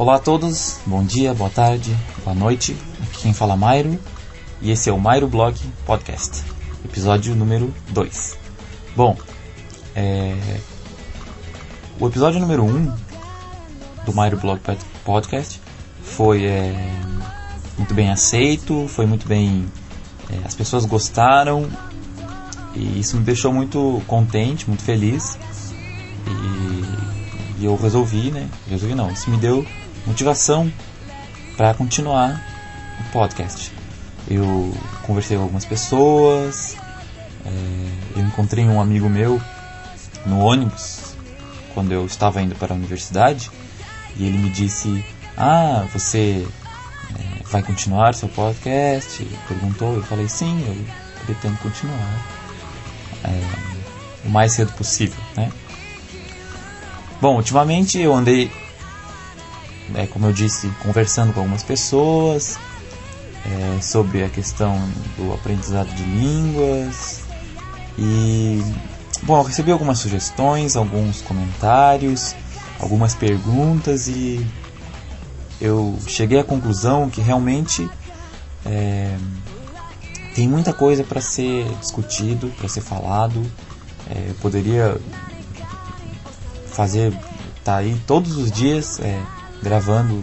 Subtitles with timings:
[0.00, 1.94] Olá a todos, bom dia, boa tarde,
[2.24, 2.74] boa noite.
[3.02, 3.98] Aqui quem fala é Mairo
[4.62, 5.54] e esse é o Mairo Blog
[5.84, 6.42] Podcast,
[6.82, 8.38] episódio número 2.
[8.96, 9.14] Bom,
[9.94, 10.34] é...
[12.00, 12.96] o episódio número 1 um
[14.06, 14.58] do Mairo Blog
[15.04, 15.60] Podcast
[16.02, 16.92] foi é...
[17.76, 19.66] muito bem aceito, foi muito bem.
[20.30, 20.46] É...
[20.46, 21.68] as pessoas gostaram
[22.74, 25.38] e isso me deixou muito contente, muito feliz.
[26.26, 28.48] E, e eu resolvi, né?
[28.66, 29.62] Resolvi não, isso me deu
[30.06, 30.72] motivação
[31.56, 32.42] para continuar
[33.00, 33.72] o podcast.
[34.28, 36.76] Eu conversei com algumas pessoas,
[37.44, 39.40] é, eu encontrei um amigo meu
[40.26, 41.14] no ônibus
[41.74, 43.50] quando eu estava indo para a universidade
[44.16, 45.04] e ele me disse:
[45.36, 46.46] Ah, você
[47.18, 49.24] é, vai continuar seu podcast?
[49.48, 52.26] Perguntou, eu falei: Sim, eu pretendo continuar
[53.24, 53.42] é,
[54.24, 55.50] o mais cedo possível, né?
[57.20, 58.50] Bom, ultimamente eu andei
[59.94, 62.58] é, como eu disse, conversando com algumas pessoas
[63.44, 64.76] é, sobre a questão
[65.16, 67.22] do aprendizado de línguas.
[67.98, 68.62] E,
[69.22, 72.34] bom, eu recebi algumas sugestões, alguns comentários,
[72.78, 74.44] algumas perguntas e
[75.60, 77.88] eu cheguei à conclusão que realmente
[78.64, 79.16] é,
[80.34, 83.42] tem muita coisa para ser discutido, para ser falado.
[84.08, 84.98] É, eu poderia
[86.66, 87.12] fazer,
[87.62, 89.22] tá aí todos os dias é,
[89.62, 90.20] gravando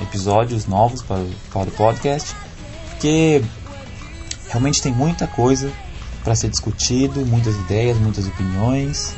[0.00, 2.34] episódios novos para, para o podcast,
[2.90, 3.42] porque
[4.48, 5.72] realmente tem muita coisa
[6.22, 9.14] para ser discutido, muitas ideias, muitas opiniões.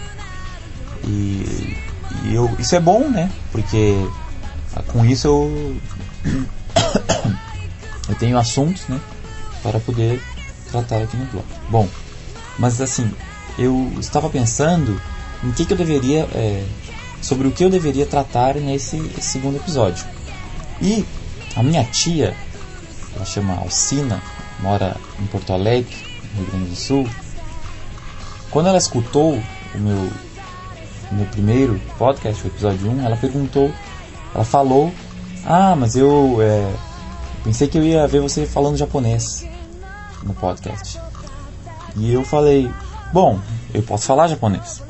[1.04, 1.76] E,
[2.24, 3.30] e eu, isso é bom, né?
[3.52, 3.94] Porque
[4.74, 5.76] ah, com isso eu,
[8.08, 9.00] eu tenho assuntos, né?
[9.62, 10.20] Para poder
[10.70, 11.46] tratar aqui no blog.
[11.70, 11.88] Bom,
[12.58, 13.10] mas assim,
[13.58, 15.00] eu estava pensando
[15.44, 16.66] em que, que eu deveria é,
[17.26, 20.06] sobre o que eu deveria tratar nesse segundo episódio.
[20.80, 21.04] E
[21.56, 22.36] a minha tia,
[23.16, 24.22] ela chama Alcina,
[24.60, 25.92] mora em Porto Alegre,
[26.34, 27.08] no Rio Grande do Sul.
[28.48, 29.42] Quando ela escutou
[29.74, 30.08] o meu,
[31.10, 33.72] o meu primeiro podcast, o episódio 1, ela perguntou,
[34.32, 34.92] ela falou:
[35.44, 36.72] Ah, mas eu é,
[37.42, 39.44] pensei que eu ia ver você falando japonês
[40.22, 41.00] no podcast.
[41.96, 42.70] E eu falei:
[43.12, 43.40] Bom,
[43.74, 44.80] eu posso falar japonês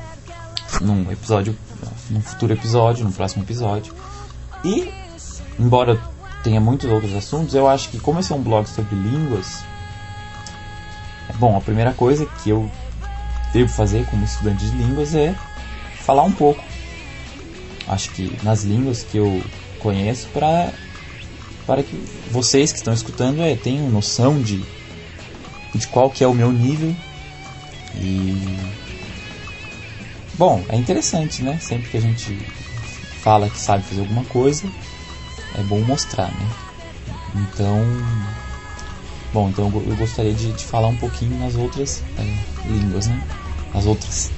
[0.82, 1.56] num episódio
[2.10, 3.94] num futuro episódio, no próximo episódio.
[4.64, 4.92] E,
[5.58, 6.00] embora
[6.42, 9.64] tenha muitos outros assuntos, eu acho que como esse é um blog sobre línguas,
[11.28, 12.70] é bom, a primeira coisa que eu
[13.52, 15.34] devo fazer como estudante de línguas é
[16.00, 16.62] falar um pouco.
[17.88, 19.42] Acho que nas línguas que eu
[19.80, 20.72] conheço para
[21.66, 21.96] para que
[22.30, 24.64] vocês que estão escutando é, tenham noção de,
[25.74, 26.94] de qual que é o meu nível
[27.96, 28.56] e
[30.38, 31.58] Bom, é interessante, né?
[31.60, 32.34] Sempre que a gente
[33.22, 34.68] fala que sabe fazer alguma coisa,
[35.58, 36.50] é bom mostrar, né?
[37.34, 37.82] Então,
[39.32, 43.18] bom, então eu gostaria de, de falar um pouquinho nas outras é, línguas, né?
[43.72, 44.30] As outras,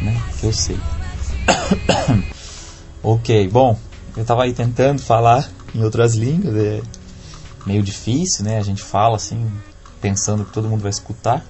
[0.00, 0.18] né?
[0.40, 0.78] Que eu sei.
[3.02, 3.78] ok, bom,
[4.16, 6.80] eu tava aí tentando falar em outras línguas, é
[7.66, 8.56] meio difícil, né?
[8.56, 9.46] A gente fala assim,
[10.00, 11.44] pensando que todo mundo vai escutar.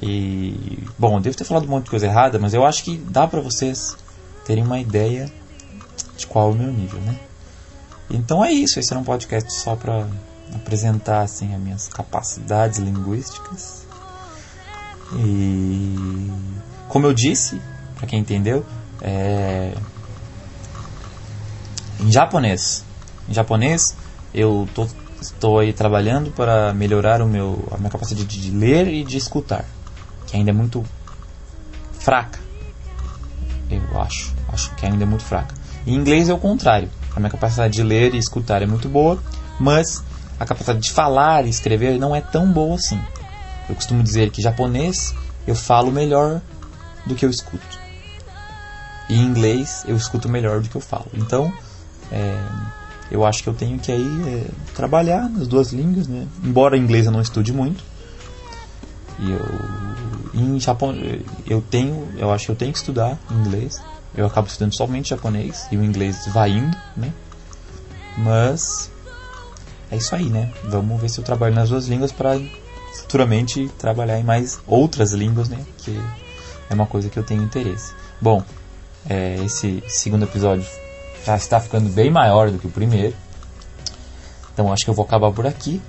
[0.00, 3.26] E, bom, devo ter falado um monte de coisa errada, mas eu acho que dá
[3.26, 3.96] para vocês
[4.44, 5.30] terem uma ideia
[6.16, 7.18] de qual é o meu nível, né?
[8.08, 10.06] Então é isso, esse era um podcast só para
[10.54, 13.86] apresentar assim as minhas capacidades linguísticas.
[15.14, 16.30] E
[16.88, 17.60] como eu disse,
[17.96, 18.64] para quem entendeu,
[19.02, 19.74] é...
[22.00, 22.84] em japonês.
[23.28, 23.96] Em japonês,
[24.32, 24.86] eu tô,
[25.20, 29.64] estou aí trabalhando para melhorar o meu, a minha capacidade de ler e de escutar
[30.28, 30.84] que ainda é muito
[31.98, 32.38] fraca.
[33.70, 34.32] Eu acho.
[34.52, 35.54] Acho que ainda é muito fraca.
[35.86, 36.88] Em inglês é o contrário.
[37.16, 39.18] A minha capacidade de ler e escutar é muito boa,
[39.58, 40.04] mas
[40.38, 43.00] a capacidade de falar e escrever não é tão boa assim.
[43.68, 45.14] Eu costumo dizer que japonês
[45.46, 46.40] eu falo melhor
[47.06, 47.78] do que eu escuto.
[49.08, 51.06] E em inglês eu escuto melhor do que eu falo.
[51.14, 51.52] Então,
[52.12, 52.38] é,
[53.10, 56.26] eu acho que eu tenho que aí é, trabalhar nas duas línguas, né?
[56.44, 57.82] Embora em inglês eu não estude muito,
[59.18, 59.44] e eu
[60.34, 60.94] em Japão
[61.46, 63.80] eu tenho, eu acho que eu tenho que estudar inglês.
[64.14, 67.12] Eu acabo estudando somente japonês e o inglês vai indo, né?
[68.16, 68.90] Mas
[69.90, 70.52] é isso aí, né?
[70.64, 72.38] Vamos ver se eu trabalho nas duas línguas para
[72.94, 75.64] futuramente trabalhar em mais outras línguas, né?
[75.78, 76.00] Que
[76.68, 77.94] é uma coisa que eu tenho interesse.
[78.20, 78.42] Bom,
[79.08, 80.66] é, esse segundo episódio
[81.24, 83.14] já está ficando bem maior do que o primeiro.
[84.52, 85.80] Então acho que eu vou acabar por aqui.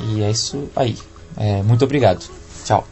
[0.00, 0.98] E é isso aí.
[1.36, 2.24] É, muito obrigado.
[2.64, 2.84] 叫